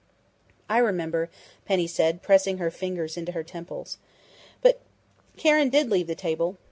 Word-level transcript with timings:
"I 0.67 0.79
remember," 0.79 1.29
Penny 1.65 1.85
said, 1.85 2.23
pressing 2.23 2.57
her 2.57 2.71
fingers 2.71 3.17
into 3.17 3.33
her 3.33 3.43
temples. 3.43 3.99
"But 4.63 4.81
Karen 5.37 5.69
did 5.69 5.91
leave 5.91 6.07
the 6.07 6.15
table. 6.15 6.57